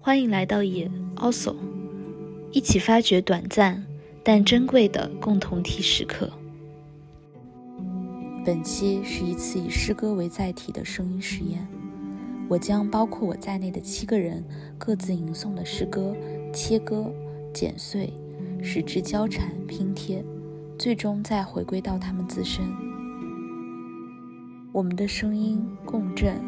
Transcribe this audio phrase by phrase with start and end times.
[0.00, 1.54] 欢迎来到也 Also，
[2.50, 3.86] 一起发掘短暂
[4.24, 6.28] 但珍贵的共同体时刻。
[8.44, 11.64] 本期是一次以诗歌为载体的声音实验，
[12.48, 14.44] 我将包括我在内的七个人
[14.76, 16.14] 各自吟诵的诗歌
[16.52, 17.08] 切割、
[17.54, 18.12] 剪碎，
[18.60, 20.24] 使之交缠拼贴，
[20.76, 22.81] 最终再回归到他们自身。
[24.72, 26.40] 我们的声音共振、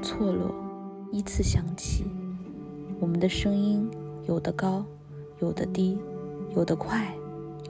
[0.00, 0.54] 错落，
[1.12, 2.06] 依次响起。
[2.98, 3.86] 我们的声音
[4.26, 4.82] 有的高，
[5.40, 5.98] 有的低，
[6.54, 7.14] 有的快，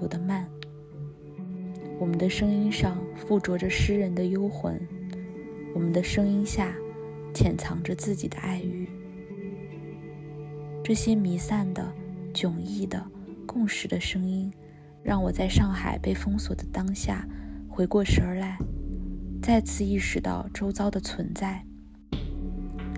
[0.00, 0.48] 有的慢。
[1.98, 4.80] 我们的声音上附着着诗人的幽魂，
[5.74, 6.72] 我们的声音下
[7.34, 8.88] 潜藏着自己的爱欲。
[10.84, 11.92] 这些弥散的、
[12.32, 13.04] 迥异的、
[13.44, 14.52] 共识的声音，
[15.02, 17.26] 让我在上海被封锁的当下
[17.68, 18.56] 回过神来，
[19.42, 21.64] 再次意识到周遭的存在。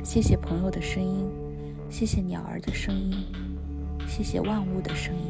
[0.02, 1.26] 谢谢朋友的声音。
[1.90, 3.24] 谢谢鸟儿的声音，
[4.06, 5.22] 谢谢万物的声音。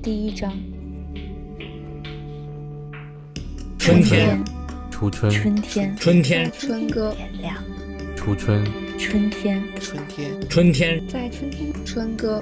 [0.00, 0.52] 第一章：
[3.76, 4.40] 春天，
[4.92, 7.56] 初春，春天，春天，春歌，点亮，
[8.14, 8.64] 初春，
[8.96, 12.40] 春天，春天，春天，在春天，春歌，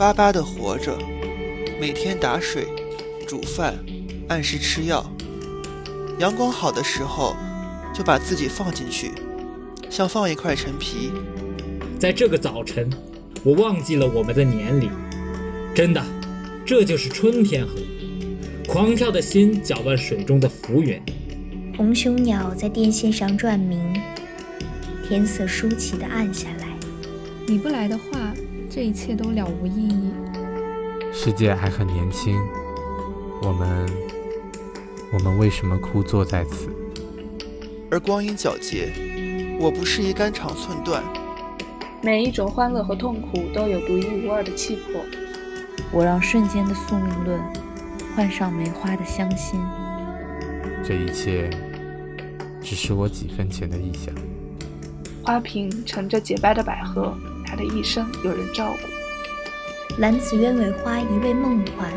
[0.00, 0.96] 巴巴的活着，
[1.78, 2.66] 每天打水、
[3.28, 3.74] 煮饭。
[4.28, 5.04] 按时吃药，
[6.18, 7.36] 阳光好的时候
[7.94, 9.10] 就把自己放进去，
[9.90, 11.12] 像放一块陈皮。
[11.98, 12.88] 在这个早晨，
[13.44, 14.90] 我忘记了我们的年龄。
[15.74, 16.02] 真的，
[16.64, 17.74] 这就是春天河，
[18.66, 20.98] 狂跳的心搅乱水中的浮云。
[21.76, 23.94] 红胸鸟在电线上转鸣，
[25.06, 26.68] 天色舒淇的暗下来。
[27.46, 28.32] 你不来的话，
[28.70, 30.12] 这一切都了无意义。
[31.12, 32.38] 世界还很年轻，
[33.42, 33.86] 我们。
[35.12, 36.68] 我们为什么枯坐在此？
[37.90, 38.92] 而光阴皎洁，
[39.58, 41.02] 我不适宜肝肠寸断。
[42.00, 45.02] 每一种欢乐和痛苦都有独一无二的气魄。
[45.90, 47.40] 我让瞬间的宿命论
[48.14, 49.58] 换上梅花的香心。
[50.84, 51.50] 这一切
[52.62, 54.14] 只是我几分钱的臆想。
[55.24, 57.29] 花瓶盛着洁白的百合，它
[57.60, 60.00] 的一生有人照顾。
[60.00, 61.92] 兰子鸢尾花一味梦幻，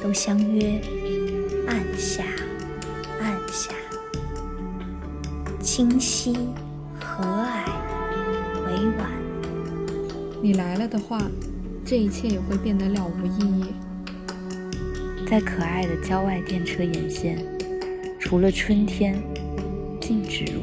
[0.00, 0.80] 都相约。
[1.66, 2.22] 暗下，
[3.20, 3.72] 暗下，
[5.60, 6.32] 清晰、
[7.00, 7.66] 和蔼、
[8.66, 9.10] 委婉。
[10.40, 11.20] 你来了的话，
[11.84, 13.74] 这一切也会变得了无意义。
[15.26, 17.44] 在可爱的郊外电车沿线，
[18.20, 19.20] 除了春天，
[20.00, 20.60] 静止入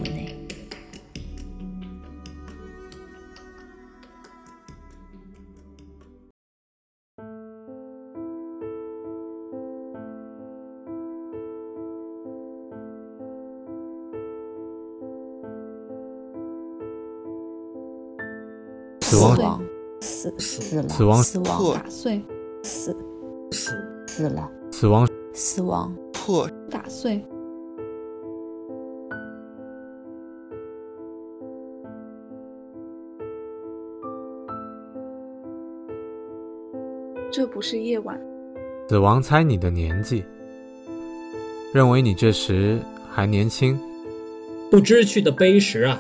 [19.16, 19.62] 死亡，
[20.02, 22.22] 死死了，死亡，死亡，打碎，
[22.64, 22.96] 死
[23.52, 23.72] 死
[24.08, 27.24] 死了，死亡，死亡，破，打碎。
[37.32, 38.20] 这不是夜晚。
[38.90, 40.24] 死亡猜你的年纪，
[41.74, 43.80] 认为你这时还年轻。
[44.70, 46.00] 不知趣的碑石啊！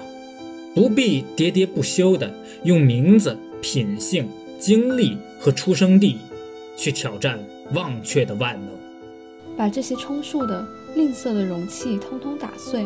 [0.75, 2.29] 不必喋喋不休地
[2.65, 4.27] 用名字、品性、
[4.59, 6.17] 经历和出生地
[6.75, 7.39] 去挑战
[7.73, 8.67] 忘却的万能，
[9.55, 12.85] 把这些充数的吝啬的容器通通打碎，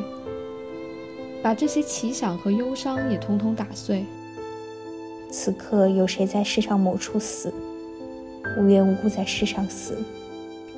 [1.41, 4.05] 把这些奇想和忧伤也通通打碎。
[5.31, 7.51] 此刻有谁在世上某处死？
[8.59, 9.97] 无缘无故在世上死，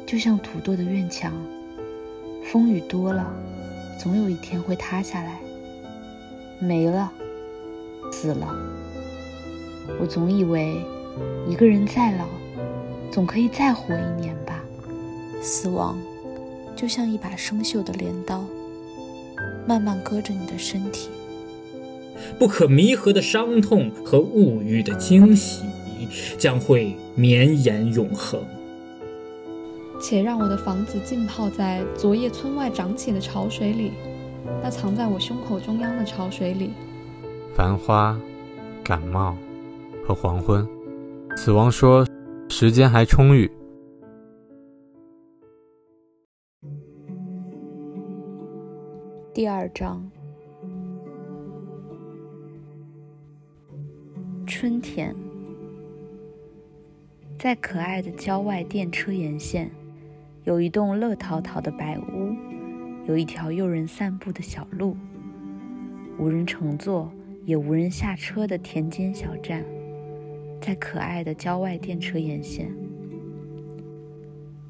[0.05, 1.33] 就像土垛的院墙，
[2.45, 3.35] 风雨多了，
[3.99, 5.40] 总有一天会塌下来。
[6.61, 7.11] 没了，
[8.11, 8.55] 死了。
[9.99, 10.79] 我总以为，
[11.49, 12.25] 一个人再老，
[13.11, 14.63] 总可以再活一年吧。
[15.41, 15.97] 死亡，
[16.75, 18.45] 就像一把生锈的镰刀，
[19.67, 21.09] 慢慢割着你的身体。
[22.37, 25.63] 不可弥合的伤痛和物欲的惊喜，
[26.37, 28.39] 将会绵延永恒。
[29.99, 33.91] 且让我的房子浸泡在昨夜村外涨起的潮水里。
[34.61, 36.71] 那藏在我胸口中央的潮水里，
[37.55, 38.19] 繁花、
[38.83, 39.35] 感冒
[40.05, 40.67] 和黄昏。
[41.37, 42.05] 死亡说
[42.49, 43.51] ：“时间还充裕。”
[49.33, 50.11] 第二章，
[54.45, 55.15] 春天，
[57.39, 59.71] 在可爱的郊外电车沿线，
[60.43, 62.35] 有一栋乐淘淘的白屋，
[63.07, 64.95] 有一条诱人散步的小路，
[66.19, 67.11] 无人乘坐
[67.45, 69.65] 也无人下车的田间小站，
[70.61, 72.71] 在可爱的郊外电车沿线。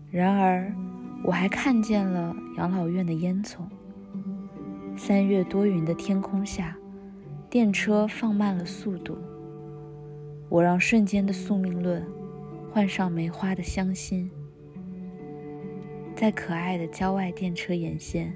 [0.09, 0.73] 然而，
[1.23, 3.59] 我还看见了养老院的烟囱。
[4.97, 6.77] 三月多云的天空下，
[7.49, 9.17] 电车放慢了速度。
[10.49, 12.05] 我让瞬间的宿命论
[12.71, 14.29] 换上梅花的香心，
[16.21, 18.31] 在可爱的郊外电车沿线，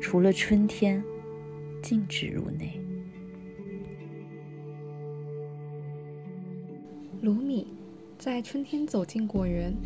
[0.00, 1.04] 除了春天，
[1.82, 2.80] 禁止入内。
[7.20, 7.66] 卢米
[8.16, 9.76] 在春天走进果园，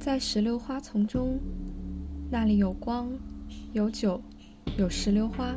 [0.00, 1.38] 在石榴花丛中，
[2.28, 3.08] 那里有光，
[3.72, 4.20] 有酒，
[4.76, 5.54] 有石榴花。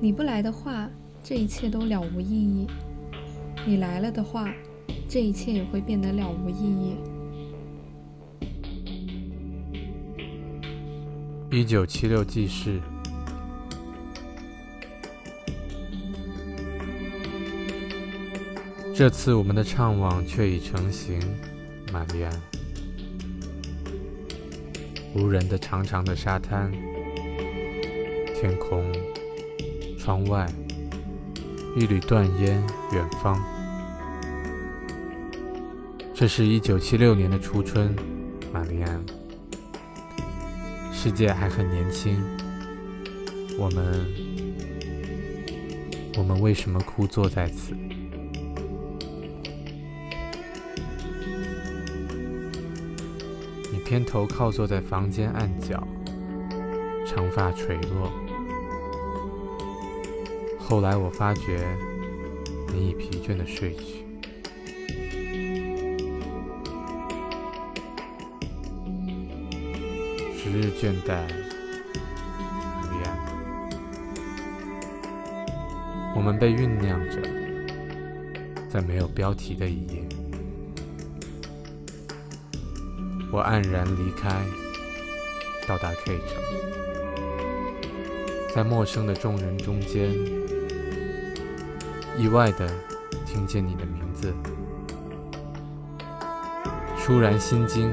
[0.00, 0.88] 你不来的话。
[1.24, 2.66] 这一切都了无意义。
[3.66, 4.54] 你来了的话，
[5.08, 6.94] 这一切也会变得了无意义。
[11.54, 12.80] 一九七六记事。
[18.92, 21.20] 这次我们的怅惘却已成型，
[21.92, 22.42] 玛丽安。
[25.14, 26.72] 无人的长长的沙滩，
[28.34, 28.84] 天空，
[29.96, 30.52] 窗外。
[31.76, 32.60] 一缕断烟，
[32.92, 33.40] 远方。
[36.12, 37.94] 这是一九七六年的初春，
[38.52, 39.23] 玛丽安。
[41.04, 42.16] 世界还很年轻，
[43.58, 44.06] 我们，
[46.16, 47.74] 我们为什么枯坐在此？
[53.70, 55.86] 你偏头靠坐在房间暗角，
[57.06, 58.10] 长发垂落。
[60.58, 61.66] 后来我发觉，
[62.72, 64.03] 你已疲倦的睡去。
[70.54, 71.26] 日倦怠，
[72.88, 73.08] 莉安，
[76.14, 77.20] 我们被酝酿着，
[78.68, 80.06] 在没有标题的一页。
[83.32, 84.30] 我黯然离开，
[85.66, 86.40] 到达 K 城，
[88.54, 90.12] 在陌生的众人中间。
[92.16, 92.72] 意外的
[93.26, 94.32] 听见你的名字，
[96.96, 97.92] 倏然心惊，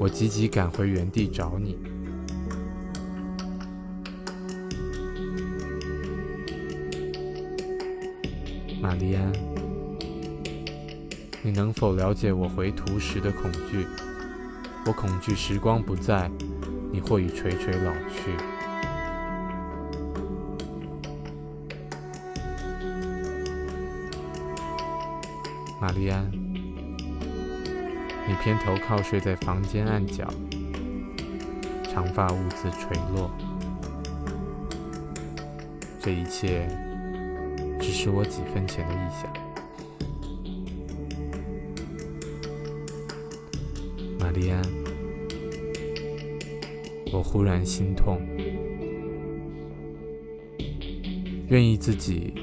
[0.00, 1.78] 我急急赶回原地找你。
[8.82, 9.32] 玛丽安，
[11.42, 13.86] 你能否了解我回途时的恐惧？
[14.86, 16.30] 我恐惧时光不在，
[16.92, 18.30] 你或已垂垂老去。
[25.80, 26.30] 玛丽安，
[28.26, 30.26] 你偏头靠睡在房间暗角，
[31.84, 33.30] 长发兀自垂落。
[36.00, 36.66] 这一切
[37.80, 39.32] 只是我几分前的臆想。
[44.18, 44.62] 玛丽安，
[47.12, 48.20] 我忽然心痛，
[51.48, 52.34] 愿意自己。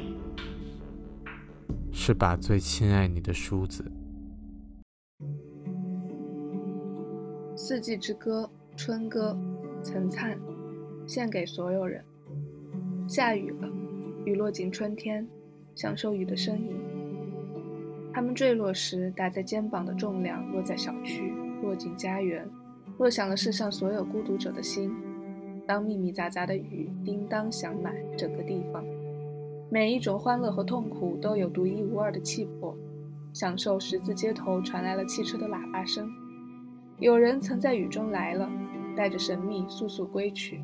[1.94, 3.84] 是把最亲爱你的梳子，
[7.82, 8.48] 《四季之歌》
[8.78, 9.36] 春歌，
[9.82, 10.38] 岑灿，
[11.08, 12.06] 献给所有人。
[13.08, 13.68] 下雨了，
[14.24, 15.28] 雨落进春天，
[15.74, 16.76] 享受雨的声音。
[18.14, 21.34] 它们坠落时，打在肩膀的重量落在小区，
[21.64, 22.48] 落进家园，
[23.00, 24.96] 落响了世上所有孤独者的心。
[25.66, 28.86] 当密密匝匝的雨叮当响满整个地方。
[29.72, 32.78] 每一种欢乐和痛苦都有独一无二的气魄。
[33.34, 36.08] 享受十字街头传来了汽车的喇叭声，
[37.02, 38.48] 有人曾在雨中来了，
[38.96, 40.64] 带着神秘速速归去。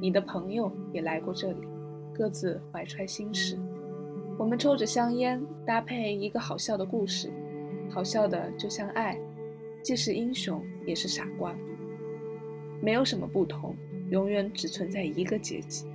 [0.00, 1.66] 你的朋友也来过这里，
[2.14, 3.58] 各自怀揣心事。
[4.38, 7.32] 我们抽着香烟，搭配一个好笑的故事，
[7.90, 9.18] 好笑的就像爱，
[9.82, 11.52] 既是英雄也是傻瓜。
[12.80, 13.74] 没有什么不同，
[14.10, 15.86] 永远只存在一个阶级。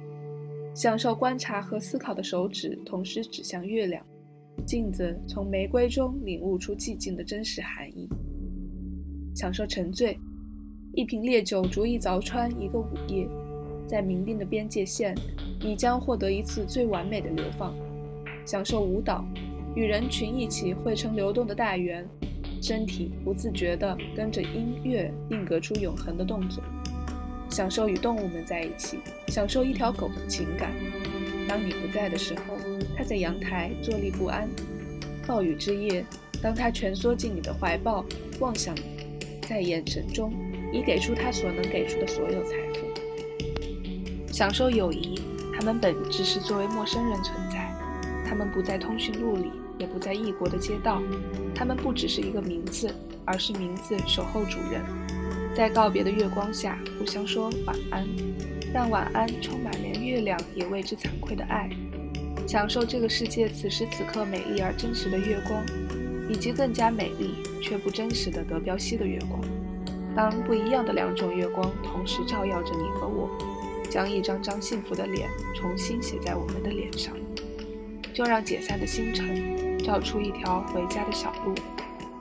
[0.74, 4.06] 享受观察和思考的手指同时指向月亮，
[4.66, 8.10] 镜子从玫瑰中领悟出寂静的真实含义。
[9.38, 10.18] 享受沉醉，
[10.96, 13.28] 一瓶烈酒足以凿穿一个午夜，
[13.86, 15.14] 在明定的边界线，
[15.62, 17.72] 你将获得一次最完美的流放。
[18.48, 19.24] 享受舞蹈，
[19.76, 22.04] 与人群一起汇成流动的大圆，
[22.64, 26.64] 身体不自觉地跟着音乐定格出永恒的动作。
[27.48, 30.72] 享受与动物们在一起，享受一条狗的情感。
[31.48, 32.58] 当你不在的时候。
[32.98, 34.50] 它在阳台坐立不安。
[35.28, 36.04] 暴雨之夜，
[36.42, 38.04] 当它蜷缩进你的怀抱，
[38.40, 38.97] 望向你，
[39.48, 40.34] 在眼神中
[40.74, 44.34] 已给出他所能给出的所有财富。
[44.34, 45.22] 享受友谊，
[45.58, 47.74] 他们本质是作为陌生人存在，
[48.28, 49.50] 他们不在通讯录里，
[49.80, 51.02] 也不在异国的街道，
[51.56, 54.84] 他们不只是一个名字，而是名字守候主人，
[55.56, 58.06] 在告别的月光下互相说晚安，
[58.74, 61.70] 让晚安充满连月亮也为之惭愧的爱。
[62.46, 65.66] 享受这个世界此时此刻美丽而真实的月光，
[66.30, 69.42] 以及更加美丽却不真实的德彪西的月光。
[70.16, 73.30] 当不一样的两种月光同时照耀着你和我，
[73.90, 77.14] 将一张张幸福的脸重新写在我们的脸上，
[78.14, 81.54] 就让解散的星辰照出一条回家的小路，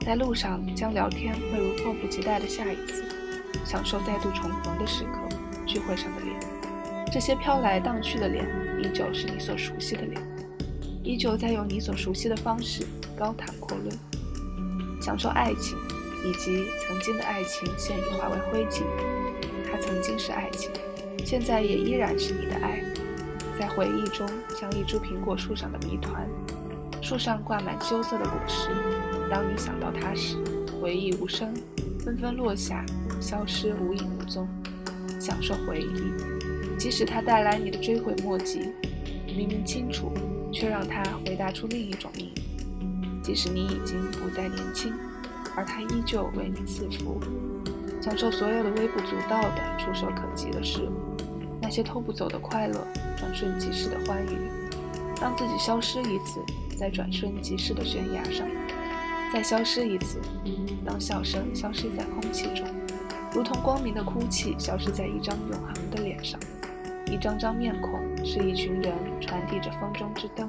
[0.05, 3.05] 在路上将聊天汇入迫不及待的下一次，
[3.65, 6.39] 享受再度重逢的时刻，聚会上的脸，
[7.11, 8.47] 这些飘来荡去的脸。
[8.79, 10.21] 依旧是你所熟悉的脸，
[11.03, 12.85] 依旧在用你所熟悉的方式
[13.17, 13.99] 高谈阔论，
[15.01, 15.77] 享受爱情，
[16.25, 18.83] 以及曾经的爱情现已化为灰烬。
[19.65, 20.71] 它曾经是爱情，
[21.25, 22.83] 现在也依然是你的爱。
[23.59, 26.29] 在回忆中，像一株苹果树上的谜团，
[27.01, 28.69] 树上挂满羞涩的果实。
[29.31, 30.37] 当你想到它时，
[30.81, 31.55] 回忆无声，
[32.05, 32.85] 纷纷落下，
[33.19, 34.47] 消失无影无踪。
[35.19, 36.79] 享受回忆。
[36.79, 38.69] 即使它带来你的追悔莫及，
[39.27, 40.13] 明明清楚，
[40.53, 42.11] 却让他回答出另一种。
[43.27, 44.95] 即使你已经不再年轻，
[45.57, 47.21] 而他依旧为你赐福，
[48.01, 50.93] 享受所有的微不足道的、触手可及的事物，
[51.61, 52.87] 那些偷不走的快乐，
[53.19, 54.39] 转瞬即逝的欢愉。
[55.21, 56.41] 让自己消失一次，
[56.79, 58.47] 在转瞬即逝的悬崖上，
[59.33, 60.21] 再消失一次，
[60.85, 62.65] 当笑声消失在空气中，
[63.35, 66.39] 如同光明的哭泣消失在一张永恒的脸上。
[67.11, 70.49] 一张张面孔是一群人传递着风中之灯，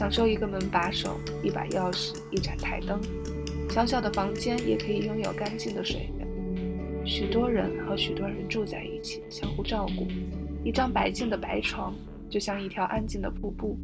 [0.00, 2.98] 享受一个门把手、一把钥匙、一盏台灯。
[3.68, 7.06] 小小的房间也可以拥有干净的水源。
[7.06, 10.06] 许多人和许多人住在一起，相互照顾。
[10.64, 11.94] 一张白净的白床，
[12.30, 13.76] 就像一条安静的瀑布，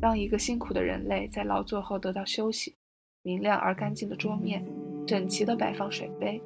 [0.00, 2.74] 让一个辛苦的人类在劳作后得到休息。
[3.22, 4.64] 明亮而干净的桌面，
[5.06, 6.40] 整齐地摆放水杯，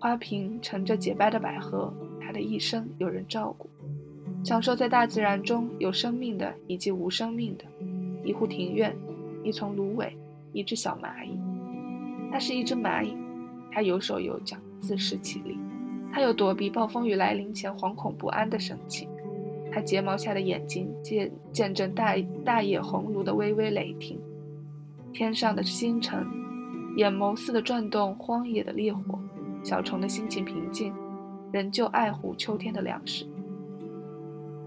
[0.00, 1.92] 花瓶盛着洁白的百合。
[2.18, 3.68] 他的一生有人照顾。
[4.42, 7.64] 享受在大自然中有生命的以及无生命的，
[8.24, 8.96] 一户庭院，
[9.42, 10.16] 一丛芦苇，
[10.52, 11.38] 一只小蚂蚁。
[12.32, 13.16] 它是一只蚂蚁，
[13.70, 15.58] 它有手有脚，自食其力。
[16.12, 19.08] 它有躲避暴风雨来临前惶恐不安的神情。
[19.72, 24.18] 它睫毛下的眼睛见见证大大野红炉的微微雷霆。
[25.12, 26.26] 天上的星辰，
[26.96, 29.18] 眼眸似的转动荒野的烈火。
[29.62, 30.92] 小虫的心情平静，
[31.50, 33.26] 仍旧爱护秋天的粮食。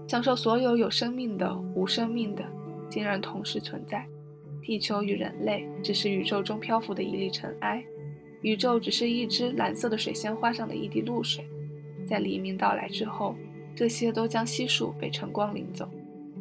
[0.06, 2.44] 享受所有有生命的、无生命的，
[2.88, 4.06] 竟然同时存在。
[4.62, 7.82] 地球与人类只是宇宙中漂浮的一粒尘埃，
[8.42, 11.44] 宇宙只是一只蓝色的水仙花上的一滴露水。
[12.06, 13.34] 在黎明到来之后，
[13.74, 15.88] 这些都将悉数被晨光领走，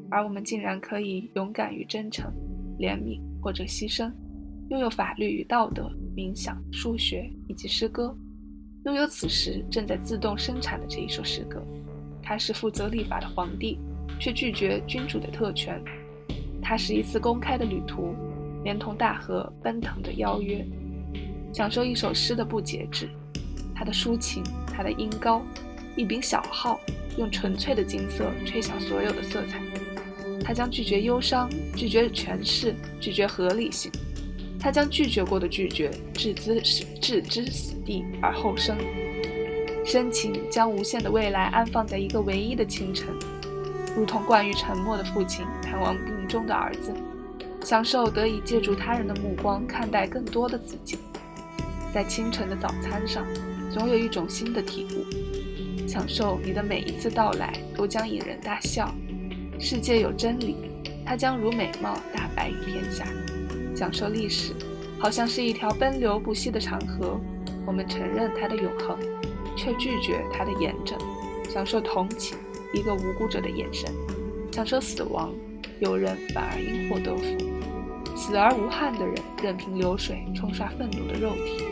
[0.09, 2.29] 而我们竟然可以勇敢与真诚、
[2.79, 4.11] 怜悯或者牺牲，
[4.69, 8.13] 拥有法律与道德、冥想、数学以及诗歌，
[8.85, 11.65] 拥有此时正在自动生产的这一首诗歌。
[12.21, 13.79] 他是负责立法的皇帝，
[14.19, 15.81] 却拒绝君主的特权。
[16.61, 18.13] 他是一次公开的旅途，
[18.63, 20.65] 连同大河奔腾的邀约，
[21.53, 23.09] 享受一首诗的不节制。
[23.75, 25.41] 他的抒情，他的音高，
[25.95, 26.79] 一柄小号，
[27.17, 29.61] 用纯粹的金色吹响所有的色彩。
[30.43, 33.91] 他将拒绝忧伤，拒绝诠释，拒绝合理性。
[34.59, 38.75] 他将拒绝过的拒绝置之死置之死地而后生。
[39.85, 43.07] 深情将无限的未来安放在一个唯一的清晨，
[43.95, 45.95] 如同惯于沉默的父亲探望
[46.27, 46.93] 中的儿子，
[47.63, 50.97] 享受得以借助他人的目光看待更多的自己。
[51.93, 53.25] 在清晨的早餐上，
[53.71, 55.87] 总有一种新的体悟。
[55.87, 58.93] 享受你的每一次到来都将引人大笑。
[59.59, 60.57] 世界有真理，
[61.05, 63.05] 它将如美貌大白于天下。
[63.75, 64.53] 享受历史，
[64.99, 67.19] 好像是一条奔流不息的长河，
[67.65, 68.97] 我们承认它的永恒。
[69.59, 70.95] 却拒绝它的严整，
[71.49, 72.37] 享受同情
[72.75, 73.91] 一个无辜者的眼神，
[74.51, 75.33] 享受死亡，
[75.79, 81.63] 有人反而因祸得福，死而无憾的人任凭流水冲刷愤怒的肉体，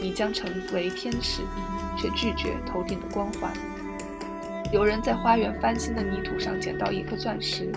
[0.00, 1.42] 你将成为天使，
[1.96, 3.52] 却拒绝头顶的光环。
[4.72, 7.70] 有人在花园翻新的泥土上捡到一颗钻石，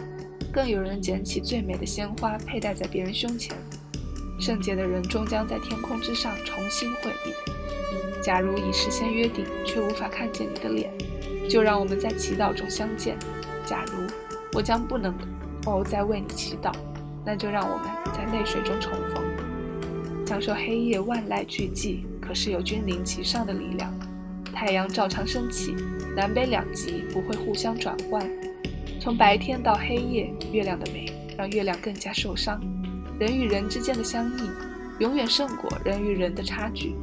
[0.51, 3.55] 更有人捡起最美的鲜花佩戴在别人胸前。
[4.39, 7.35] 圣洁的人终将在天空之上重新会面。
[8.21, 10.91] 假如已事先约定，却无法看见你的脸，
[11.49, 13.17] 就让我们在祈祷中相见。
[13.65, 14.07] 假如
[14.53, 15.13] 我将不能
[15.67, 16.71] 哦，在为你祈祷。
[17.25, 19.21] 那就让我们在泪水中重逢，
[20.25, 23.93] 享受黑夜万籁俱寂，可是有君临其上的力量。
[24.53, 25.75] 太阳照常升起，
[26.15, 28.25] 南北两极不会互相转换。
[28.97, 31.05] 从白天到黑夜，月亮的美
[31.37, 32.61] 让月亮更加受伤。
[33.19, 34.51] 人与人之间的相应，
[34.99, 36.95] 永远胜过人与人的差距。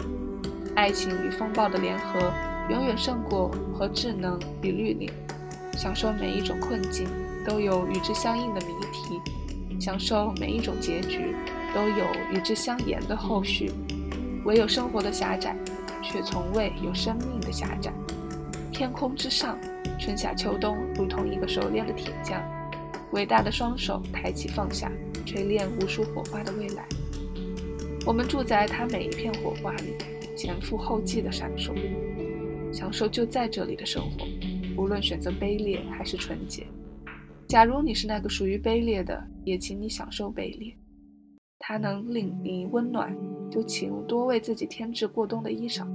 [0.75, 2.33] 爱情与风暴的联合，
[2.71, 5.11] 永远胜过和智能与绿林。
[5.77, 7.07] 享受每一种困境，
[7.45, 9.21] 都有与之相应的谜题。
[9.81, 11.35] 享受每一种结局，
[11.75, 13.71] 都有与之相沿的后续。
[14.45, 15.57] 唯有生活的狭窄，
[16.01, 17.93] 却从未有生命的狭窄。
[18.71, 19.59] 天空之上，
[19.99, 22.43] 春夏秋冬如同一个熟练的铁匠，
[23.13, 24.91] 伟大的双手抬起放下，
[25.27, 26.87] 锤炼无数火花的未来。
[28.07, 29.95] 我们住在他每一片火花里，
[30.37, 31.73] 前赴后继的闪烁，
[32.73, 34.27] 享受就在这里的生活，
[34.77, 36.67] 无论选择卑劣还是纯洁。
[37.47, 40.75] 假如你是那个属于卑劣的，也请你享受卑劣。
[41.59, 43.17] 它能令你温暖，
[43.51, 45.87] 就请多为自己添置过冬的衣裳。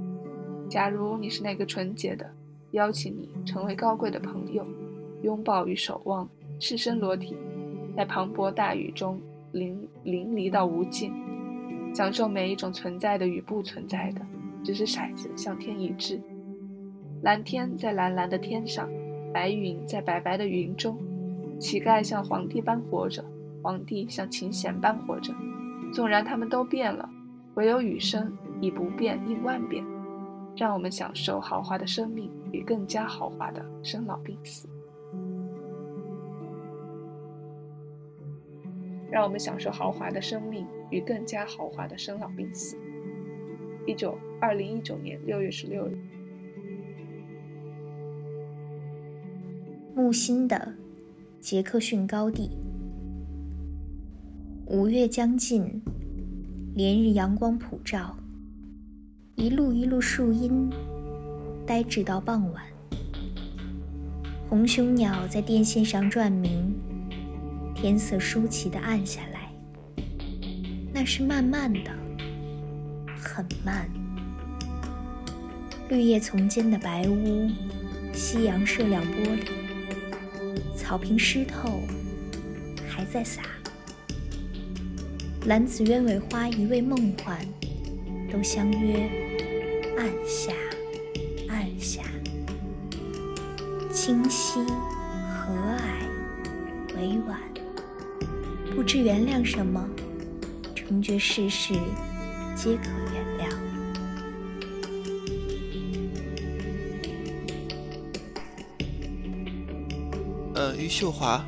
[0.68, 2.28] 假如你是那个纯洁的，
[2.72, 4.66] 邀请你成为高贵的朋友，
[5.22, 6.28] 拥抱与守望，
[6.58, 7.36] 赤身裸体，
[7.96, 9.20] 在磅礴大雨中
[9.52, 11.12] 淋淋漓到无尽，
[11.94, 14.24] 享受每一种存在的与不存在的，
[14.64, 16.20] 只是骰子向天一掷。
[17.22, 18.88] 蓝天在蓝蓝的天上，
[19.32, 20.96] 白云在白白的云中。
[21.60, 23.22] 乞丐像皇帝般活着，
[23.62, 25.34] 皇帝像琴弦般活着。
[25.92, 27.06] 纵然他们都变了，
[27.54, 29.84] 唯有雨声以不变应万变。
[30.56, 34.66] 让我们享受豪华的生命与更加豪华的生老病死。
[39.10, 42.76] 让我们享受豪华的生命与更加豪华的生老病死。
[43.86, 45.98] 一九二零一九年六月十六日。
[49.94, 50.74] 木心的。
[51.40, 52.50] 杰克逊高地，
[54.66, 55.80] 五月将近，
[56.74, 58.14] 连日阳光普照，
[59.36, 60.68] 一路一路树荫，
[61.66, 62.62] 呆滞到傍晚。
[64.50, 66.74] 红胸鸟在电线上转鸣，
[67.74, 69.50] 天色舒淇的暗下来。
[70.92, 71.90] 那是慢慢的，
[73.16, 73.88] 很慢。
[75.88, 77.48] 绿叶丛间的白屋，
[78.12, 79.59] 夕阳射亮玻璃。
[80.90, 81.82] 草坪湿透，
[82.88, 83.42] 还在洒。
[85.46, 87.38] 蓝紫鸢尾花一味梦幻，
[88.28, 89.08] 都相约
[89.96, 90.52] 暗下，
[91.48, 92.02] 暗下。
[93.92, 94.58] 清晰
[95.30, 97.38] 和蔼，委婉，
[98.74, 99.88] 不知原谅什么，
[100.74, 101.72] 成觉世事
[102.56, 103.69] 皆可原谅。
[110.70, 111.44] 呃，余秀华，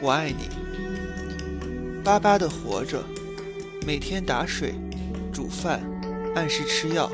[0.00, 0.48] 我爱你。
[2.02, 3.04] 巴巴的活着，
[3.86, 4.74] 每天打水、
[5.32, 5.80] 煮饭，
[6.34, 7.08] 按时吃药。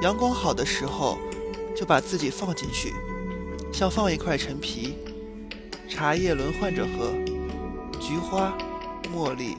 [0.00, 1.16] 阳光好的时候，
[1.76, 2.92] 就把自己放进去，
[3.72, 4.96] 像放一块陈皮。
[5.88, 7.12] 茶叶轮换着喝，
[8.00, 8.52] 菊花、
[9.14, 9.56] 茉莉、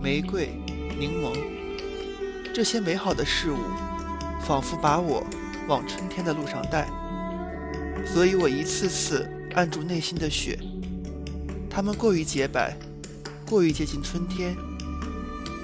[0.00, 0.50] 玫瑰、
[0.96, 1.36] 柠檬，
[2.54, 3.58] 这些美好的事物，
[4.46, 5.26] 仿佛把我
[5.66, 6.86] 往春天的路上带。
[8.06, 9.28] 所以我一次次。
[9.54, 10.58] 按住内心的雪，
[11.68, 12.76] 它们过于洁白，
[13.46, 14.56] 过于接近春天。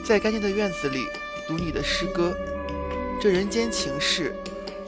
[0.05, 1.05] 在干净的院子里
[1.47, 2.37] 读你的诗歌，
[3.21, 4.35] 这人间情事，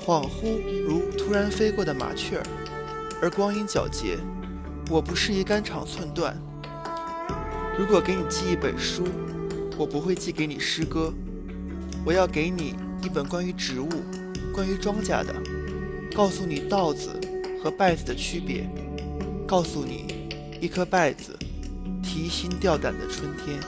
[0.01, 2.43] 恍惚如突然飞过的麻雀儿，
[3.23, 4.19] 而光阴皎洁。
[4.91, 6.35] 我不适宜肝肠寸断。
[7.79, 9.05] 如果给你寄一本书，
[9.77, 11.13] 我不会寄给你诗歌，
[12.05, 13.89] 我要给你一本关于植物、
[14.53, 15.35] 关于庄稼的，
[16.15, 17.11] 告诉你稻子
[17.63, 18.69] 和稗子的区别。
[19.49, 20.05] 告诉你，
[20.61, 21.35] 一颗稗子，
[22.03, 23.59] 提心吊胆的春天。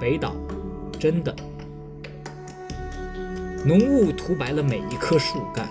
[0.00, 0.34] 北岛，
[0.98, 1.32] 真的。
[3.64, 5.68] 浓雾涂白了每一棵树干，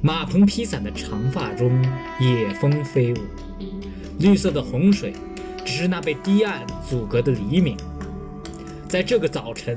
[0.00, 1.84] 马棚披散的长发中，
[2.20, 3.16] 野蜂飞舞。
[4.20, 5.12] 绿色的洪水，
[5.64, 7.76] 只是那被堤岸阻隔的黎明。
[8.88, 9.76] 在这个早晨，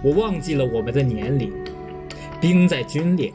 [0.00, 1.52] 我忘记了我们的年龄。
[2.40, 3.32] 冰在皲裂，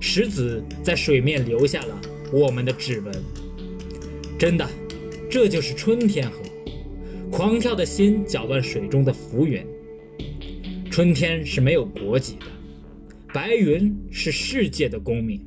[0.00, 2.00] 石子在水面留下了
[2.32, 3.12] 我们的指纹。
[4.38, 4.66] 真的，
[5.30, 6.38] 这就是春天河，
[7.30, 9.64] 狂跳的心搅乱水中的浮云。
[10.90, 12.46] 春天是没有国籍的，
[13.32, 15.40] 白云是世界的公民。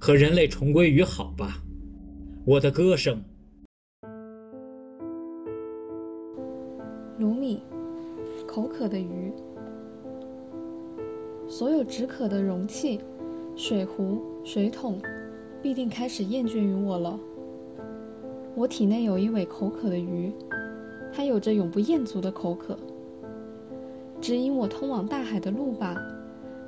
[0.00, 1.62] 和人类重归于好吧，
[2.44, 3.22] 我的歌声。
[7.18, 7.62] 卢米，
[8.46, 9.32] 口渴的鱼。
[11.46, 13.00] 所有止渴的容器、
[13.54, 15.00] 水壶、水桶
[15.62, 17.18] 必定开始厌倦于我了。
[18.54, 20.32] 我体内有一尾口渴的鱼，
[21.12, 22.76] 它有着永不厌足的口渴。
[24.20, 25.96] 指引我通往大海的路吧，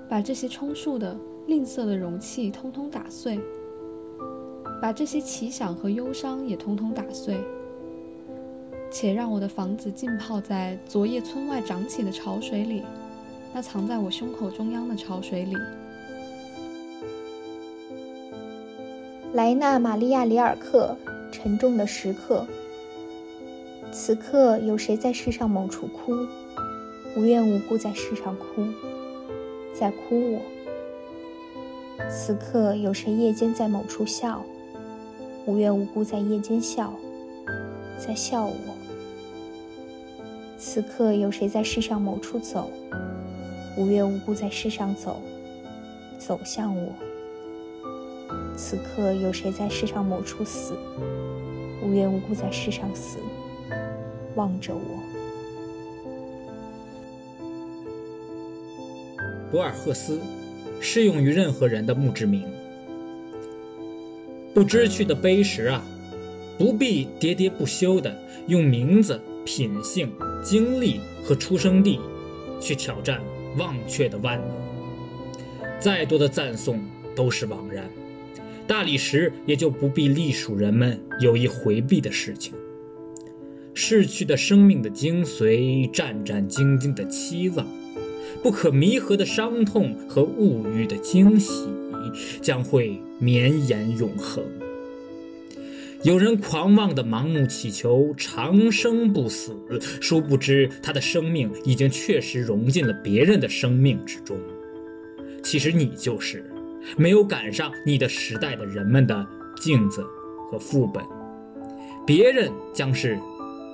[0.08, 3.40] 把这些充数的、吝啬的容器通通打碎，
[4.82, 7.38] 把这些奇想和忧伤也通通打碎，
[8.90, 12.82] 且让我的房子浸泡在昨夜村外涨起的潮水里，
[13.56, 15.56] 那藏在我胸口中央的潮水里。
[19.32, 20.94] 莱纳·玛利亚·里尔克。
[21.32, 22.46] 沉重的时刻，
[23.92, 26.12] 此刻有谁在世上某处哭？
[27.16, 28.66] 无缘无故在世上哭，
[29.74, 30.40] 在哭我。
[32.08, 34.42] 此刻有谁夜间在某处笑？
[35.46, 36.92] 无缘无故在夜间笑，
[37.98, 38.54] 在笑我。
[40.56, 42.70] 此刻有谁在世上某处走？
[43.76, 45.20] 无缘无故在世上走，
[46.18, 46.92] 走向我。
[48.56, 50.72] 此刻有谁在世上某处死？
[51.82, 53.18] 无缘无故在世上死，
[54.34, 54.80] 望着我。
[59.52, 60.18] 博尔赫斯，
[60.80, 62.44] 适用于任何人的墓志铭。
[64.54, 65.84] 不知趣的碑石啊，
[66.56, 70.10] 不必喋喋不休的用名字、品性、
[70.42, 72.00] 经历和出生地
[72.58, 73.20] 去挑战
[73.56, 74.48] 忘却的万能。
[75.78, 76.80] 再多的赞颂
[77.14, 77.88] 都是枉然。
[78.66, 82.52] 大理石也就不必隶属人们有意回避的事情。
[83.74, 87.66] 逝去的生命的精髓，战战兢兢的期望，
[88.42, 91.68] 不可弥合的伤痛和物欲的惊喜，
[92.40, 94.42] 将会绵延永恒。
[96.02, 99.56] 有人狂妄的盲目祈求长生不死，
[100.00, 104.38] 殊不知他的生命已经确实融进了别人的生命之中。
[105.42, 106.44] 其实你就是。
[106.96, 110.04] 没有赶上你的时代的人们的镜子
[110.48, 111.02] 和副本，
[112.06, 113.18] 别人将是，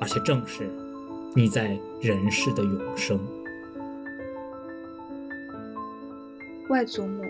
[0.00, 0.66] 而且正是
[1.34, 3.20] 你在人世的永生。
[6.70, 7.22] 外祖母，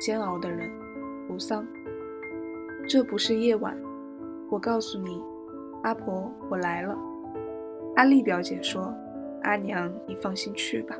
[0.00, 0.70] 煎熬的人，
[1.26, 1.66] 扶桑。
[2.88, 3.76] 这不是夜晚，
[4.54, 5.20] 我告诉你，
[5.82, 6.96] 阿婆，我来了。
[7.96, 8.94] 阿丽表姐说
[9.42, 10.96] ：“阿娘，你放心去吧，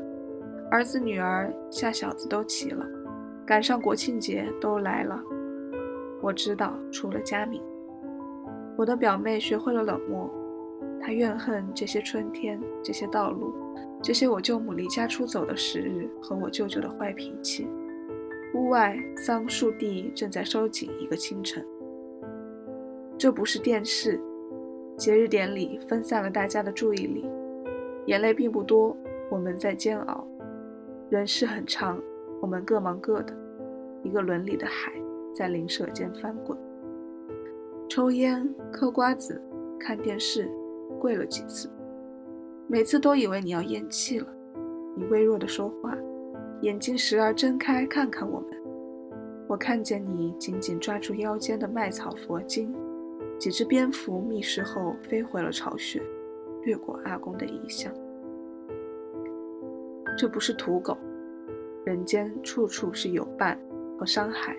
[0.73, 2.85] 儿子女儿下小子都齐了。”
[3.47, 5.23] 赶上国庆节都来了，
[6.21, 7.63] 我知道，除了佳敏，
[8.77, 10.29] 我的表妹学会了冷漠，
[11.01, 13.55] 她怨恨这些春天，这些道路，
[14.03, 17.69] 这些我舅母离家出走的时日和我舅舅的坏脾气。
[18.53, 21.65] 屋外桑树地正在收紧一个清晨，
[23.25, 24.21] 这不是电视，
[24.99, 27.25] 节日典礼分散了大家的注意力，
[28.05, 28.95] 眼泪并不多，
[29.31, 30.29] 我们在煎熬，
[31.09, 31.99] 人世很长。
[32.43, 33.35] 我们各忙各的，
[34.03, 34.93] 一个伦理的海
[35.35, 36.55] 在灵舍间翻滚。
[37.89, 39.41] 抽烟、嗑瓜子、
[39.81, 40.47] 看电视，
[41.01, 41.71] 跪了几次，
[42.67, 44.27] 每次都以为你要咽气了。
[44.95, 45.97] 你微弱的说话，
[46.61, 48.51] 眼睛时而睁开看看我们。
[49.49, 52.71] 我看见你紧紧抓住腰间的麦草佛经，
[53.39, 56.03] 几只蝙蝠觅食后飞回了巢穴，
[56.63, 57.93] 掠过阿公的遗像。
[60.17, 60.97] 这不是土狗。
[61.85, 63.61] 人间处处是有伴
[63.99, 64.57] 和伤害。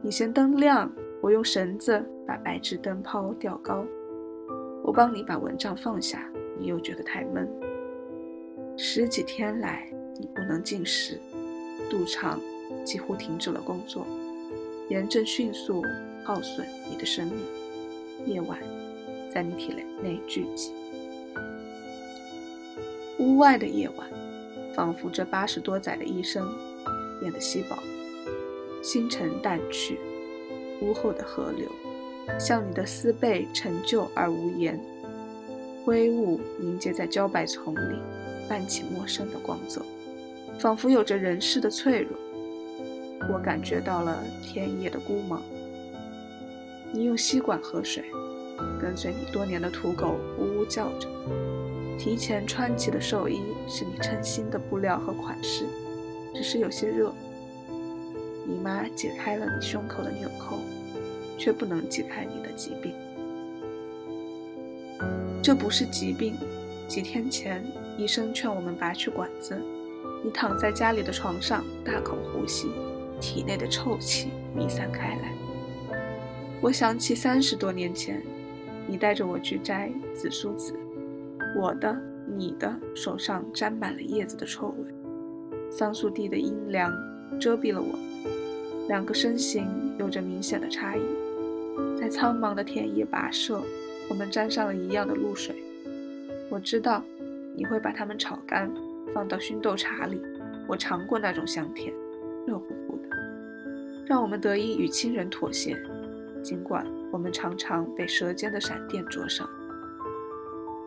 [0.00, 0.88] 你嫌灯亮，
[1.20, 3.84] 我用绳子把白炽灯泡吊高；
[4.84, 7.48] 我帮你把蚊帐放下，你又觉得太闷。
[8.76, 11.18] 十几天来，你不能进食，
[11.90, 12.38] 肚肠
[12.84, 14.06] 几乎停止了工作，
[14.88, 15.82] 炎症迅速
[16.24, 17.38] 耗损你的生命。
[18.26, 18.58] 夜晚
[19.32, 20.72] 在你体内内聚集，
[23.18, 24.08] 屋外的夜晚。
[24.72, 26.48] 仿佛这八十多载的一生
[27.18, 27.76] 变得稀薄，
[28.82, 29.98] 星辰淡去，
[30.80, 31.68] 屋后的河流
[32.38, 34.80] 像你的丝被陈旧而无言，
[35.84, 37.98] 灰雾凝结在茭白丛里，
[38.48, 39.82] 泛起陌生的光泽，
[40.60, 42.16] 仿佛有着人世的脆弱。
[43.28, 45.40] 我感觉到了田野的孤茫。
[46.92, 48.04] 你用吸管喝水，
[48.80, 51.08] 跟随你多年的土狗呜呜叫着。
[51.98, 55.66] 提前穿起的寿衣是你称心的布料和款式，
[56.34, 57.12] 只是有些热。
[58.46, 60.58] 姨妈解开了你胸口的纽扣，
[61.38, 62.94] 却不能解开你的疾病。
[65.42, 66.34] 这不是疾病。
[66.88, 67.64] 几天前，
[67.96, 69.56] 医生劝我们拔去管子。
[70.24, 72.68] 你躺在家里的床上，大口呼吸，
[73.20, 75.39] 体内的臭气弥散开来。
[76.62, 78.22] 我想起三十多年前，
[78.86, 80.74] 你带着我去摘紫苏籽。
[81.56, 84.94] 我的、你的手上沾满了叶子的臭味，
[85.70, 86.92] 桑树地的阴凉
[87.40, 87.98] 遮蔽了我，
[88.88, 89.66] 两个身形
[89.98, 91.00] 有着明显的差异，
[91.98, 93.62] 在苍茫的田野跋涉，
[94.10, 95.56] 我们沾上了一样的露水。
[96.50, 97.02] 我知道
[97.56, 98.70] 你会把它们炒干，
[99.14, 100.20] 放到熏豆茶里。
[100.68, 101.90] 我尝过那种香甜，
[102.46, 103.16] 热乎乎的，
[104.06, 105.74] 让我们得以与亲人妥协，
[106.42, 109.48] 尽管我们常常被舌尖的闪电灼伤。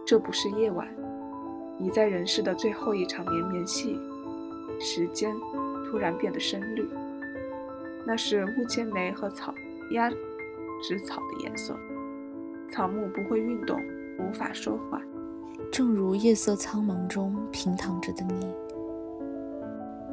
[0.05, 0.87] 这不是夜晚，
[1.77, 3.99] 你在人世的最后一场绵绵细雨，
[4.79, 5.33] 时间
[5.85, 6.87] 突然变得深绿，
[8.05, 9.53] 那是乌切梅和草
[9.91, 10.09] 压
[10.81, 11.75] 植草的颜色。
[12.69, 13.79] 草木不会运动，
[14.19, 15.01] 无法说话，
[15.71, 18.51] 正如夜色苍茫中平躺着的你。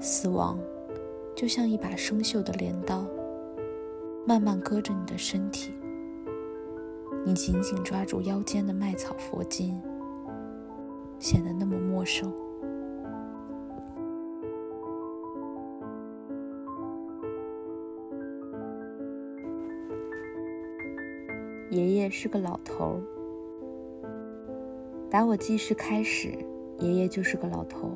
[0.01, 0.59] 死亡，
[1.35, 3.05] 就像一把生锈的镰刀，
[4.27, 5.73] 慢慢割着你的身体。
[7.25, 9.81] 你紧紧抓住腰间的麦草佛经，
[11.19, 12.33] 显得那么陌生。
[21.71, 23.03] 爷爷是个老头儿，
[25.09, 26.37] 打我记事开始，
[26.79, 27.91] 爷爷就是个老头。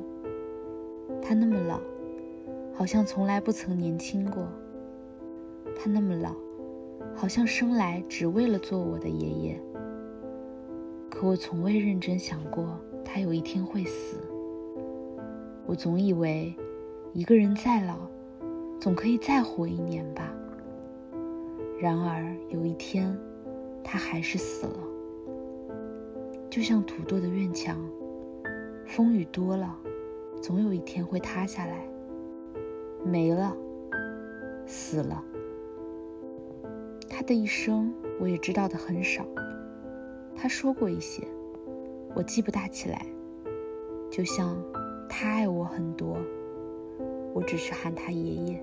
[1.21, 1.79] 他那么老。
[2.77, 4.45] 好像从来不曾年轻过。
[5.75, 6.33] 他那么老，
[7.15, 9.61] 好像生来只为了做我的爷爷。
[11.09, 14.17] 可我从未认真想过他有一天会死。
[15.65, 16.55] 我总以为，
[17.13, 17.97] 一个人再老，
[18.79, 20.31] 总可以再活一年吧。
[21.79, 23.17] 然而有一天，
[23.83, 24.79] 他还是死了。
[26.49, 27.77] 就像土垛的院墙，
[28.85, 29.75] 风雨多了，
[30.41, 31.87] 总有一天会塌下来。
[33.03, 33.55] 没了，
[34.65, 35.23] 死了。
[37.17, 39.25] 他的一生我也知道的很少。
[40.35, 41.23] 他说过一些，
[42.13, 43.05] 我记不大起来。
[44.11, 44.61] 就像
[45.07, 46.17] 他爱我很多，
[47.33, 48.61] 我只是喊他爷爷。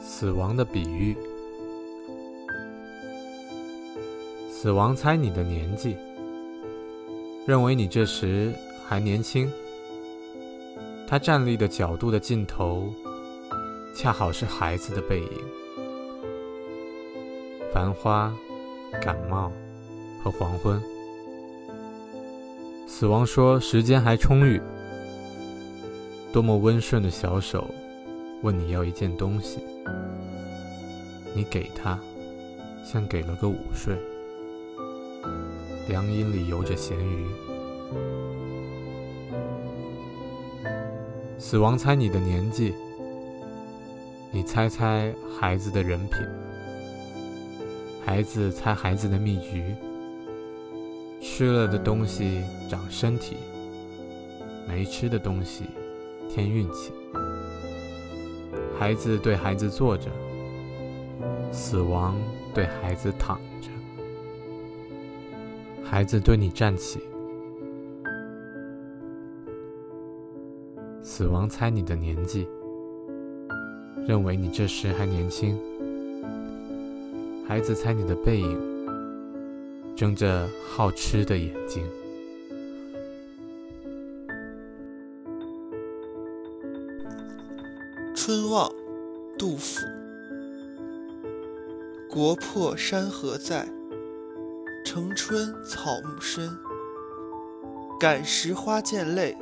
[0.00, 1.14] 死亡的比喻，
[4.48, 5.94] 死亡猜你的年纪，
[7.46, 8.50] 认为你这时
[8.82, 9.46] 还年轻。
[11.06, 12.88] 他站立的角度的尽头，
[13.94, 15.30] 恰好是孩子的背影。
[17.72, 18.34] 繁花、
[19.00, 19.52] 感冒
[20.22, 20.80] 和黄昏。
[22.86, 24.60] 死亡说：“时间还充裕。”
[26.32, 27.68] 多么温顺的小手，
[28.42, 29.60] 问你要一件东西，
[31.34, 31.98] 你给他，
[32.84, 33.96] 像给了个午睡。
[35.88, 37.26] 凉荫里游着咸鱼。
[41.38, 42.74] 死亡猜你的年纪，
[44.32, 46.20] 你猜猜孩子的人品，
[48.06, 49.76] 孩子猜孩子的秘诀。
[51.20, 53.36] 吃了的东西长身体，
[54.68, 55.64] 没吃的东西
[56.28, 56.92] 添运气。
[58.78, 60.08] 孩子对孩子坐着，
[61.50, 62.16] 死亡
[62.54, 63.68] 对孩子躺着。
[65.82, 67.00] 孩子对你站起。
[71.02, 72.48] 死亡猜你的年纪，
[74.10, 75.56] 认为你这时还年轻。
[77.46, 78.58] 孩子猜你的背影，
[79.94, 81.84] 睁着好吃的眼睛。
[88.16, 88.68] 春望，
[89.38, 89.86] 杜甫。
[92.10, 93.68] 国破山河在，
[94.84, 96.50] 城春草木深。
[98.00, 99.36] 感时花溅泪。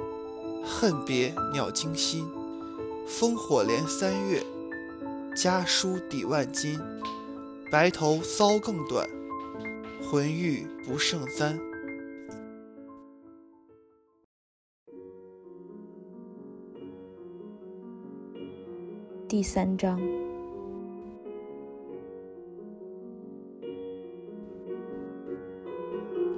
[0.63, 2.27] 恨别鸟惊心，
[3.09, 4.43] 烽火连三月。
[5.41, 6.81] 家书抵万金，
[7.71, 9.09] 白头搔更短，
[10.03, 11.57] 浑欲不胜簪。
[19.29, 20.01] 第三章，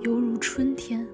[0.03, 1.09] 犹如春天。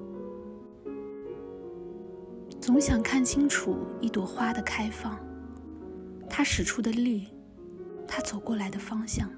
[2.60, 5.16] 总想看清楚一朵花的开放，
[6.28, 7.28] 它使出的力，
[8.16, 9.30] 他走过来的方向，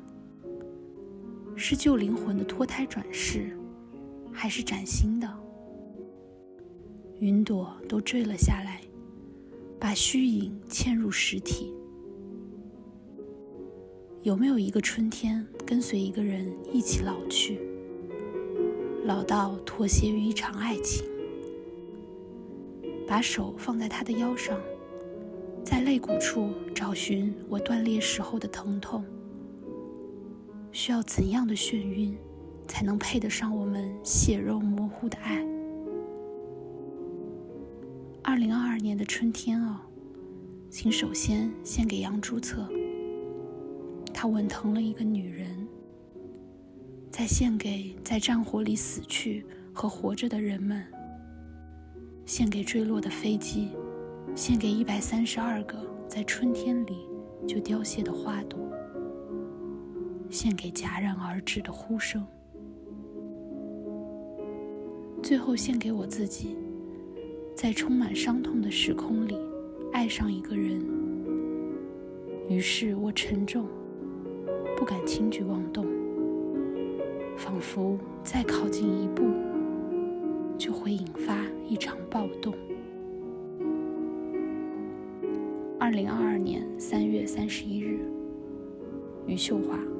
[1.57, 3.59] 是旧灵魂的脱胎转世，
[4.33, 5.29] 还是崭新的？
[7.19, 8.81] 云朵都坠了下来，
[9.81, 11.75] 把虚影嵌入实体。
[14.23, 17.59] 有没有一个春天跟随一个人一起老去，
[19.07, 21.05] 老到妥协于一场爱情？
[23.09, 24.57] 把手放在他的腰上，
[25.71, 29.05] 在肋骨处找寻我断裂时候的疼痛。
[30.73, 32.17] 需要怎样的眩晕，
[32.67, 35.47] 才能配得上我们血肉模糊的爱？
[38.23, 39.87] 二零二二年的春天啊，
[40.71, 42.67] 请首先献给杨朱策。
[44.15, 45.69] 他吻疼了一个女人，
[47.11, 50.83] 再献给在战火里死去和活着的人们，
[52.25, 53.69] 献给坠落的飞机，
[54.39, 57.09] 献给一百三十二个在春天里
[57.45, 58.57] 就凋谢的花朵，
[60.31, 62.25] 献给戛然而止的呼声，
[65.21, 66.57] 最后献给我自己，
[67.57, 69.37] 在充满伤痛的时空里
[69.93, 70.81] 爱上一个人。
[72.49, 73.67] 于是我沉重。
[74.77, 75.85] 不敢轻举妄动，
[77.37, 79.25] 仿佛再靠近一步，
[80.57, 82.55] 就会引发一场暴动。
[85.89, 87.99] 二零二二年三月三十一日，
[89.27, 89.98] 余秀华。